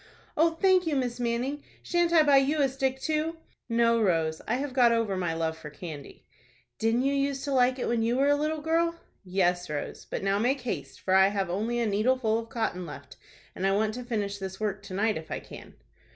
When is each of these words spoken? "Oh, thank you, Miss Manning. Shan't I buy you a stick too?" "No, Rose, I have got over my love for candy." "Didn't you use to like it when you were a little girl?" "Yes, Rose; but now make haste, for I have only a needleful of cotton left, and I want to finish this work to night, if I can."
"Oh, 0.35 0.55
thank 0.59 0.87
you, 0.87 0.95
Miss 0.95 1.19
Manning. 1.19 1.61
Shan't 1.83 2.11
I 2.11 2.23
buy 2.23 2.37
you 2.37 2.59
a 2.63 2.67
stick 2.69 2.99
too?" 2.99 3.37
"No, 3.69 4.01
Rose, 4.01 4.41
I 4.47 4.55
have 4.55 4.73
got 4.73 4.91
over 4.91 5.15
my 5.15 5.35
love 5.35 5.55
for 5.55 5.69
candy." 5.69 6.25
"Didn't 6.79 7.03
you 7.03 7.13
use 7.13 7.43
to 7.43 7.51
like 7.53 7.77
it 7.77 7.87
when 7.87 8.01
you 8.01 8.17
were 8.17 8.27
a 8.27 8.35
little 8.35 8.61
girl?" 8.61 8.95
"Yes, 9.23 9.69
Rose; 9.69 10.05
but 10.05 10.23
now 10.23 10.39
make 10.39 10.61
haste, 10.61 11.01
for 11.01 11.13
I 11.13 11.27
have 11.27 11.51
only 11.51 11.77
a 11.79 11.85
needleful 11.85 12.39
of 12.39 12.49
cotton 12.49 12.83
left, 12.87 13.15
and 13.55 13.67
I 13.67 13.73
want 13.73 13.93
to 13.93 14.03
finish 14.03 14.39
this 14.39 14.59
work 14.59 14.81
to 14.85 14.95
night, 14.95 15.17
if 15.19 15.29
I 15.29 15.39
can." 15.39 15.75